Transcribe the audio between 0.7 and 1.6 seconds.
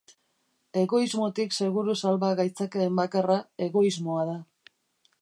Egoismotik